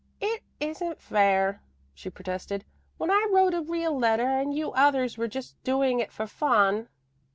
"It 0.19 0.41
isn't 0.59 0.99
fair," 0.99 1.61
she 1.93 2.09
protested, 2.09 2.65
"when 2.97 3.11
I 3.11 3.27
wrote 3.31 3.53
a 3.53 3.61
real 3.61 3.95
letter 3.95 4.25
and 4.29 4.51
you 4.51 4.71
others 4.71 5.15
were 5.15 5.27
just 5.27 5.63
doing 5.63 5.99
it 5.99 6.11
for 6.11 6.25
fun." 6.25 6.89